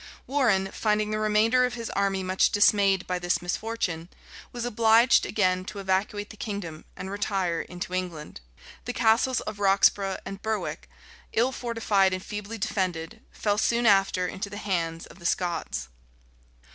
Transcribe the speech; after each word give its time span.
[]Warrenne, 0.25 0.71
finding 0.71 1.11
the 1.11 1.19
remainder 1.19 1.63
of 1.63 1.75
his 1.75 1.91
army 1.91 2.23
much 2.23 2.49
dismayed 2.49 3.05
by 3.05 3.19
this 3.19 3.39
misfortune, 3.39 4.09
was 4.51 4.65
obliged 4.65 5.27
again 5.27 5.63
to 5.65 5.77
evacuate 5.77 6.31
the 6.31 6.37
kingdom, 6.37 6.85
and 6.97 7.11
retire 7.11 7.61
into 7.61 7.93
England. 7.93 8.41
The 8.85 8.93
Castles 8.93 9.41
of 9.41 9.59
Roxburgh 9.59 10.17
and 10.25 10.41
Berwick, 10.41 10.89
ill 11.33 11.51
fortified 11.51 12.13
and 12.13 12.25
feebly 12.25 12.57
defended, 12.57 13.21
fell 13.31 13.59
soon 13.59 13.85
after 13.85 14.27
into 14.27 14.49
the 14.49 14.57
hands 14.57 15.05
of 15.05 15.19
the 15.19 15.25
Scots. 15.27 15.87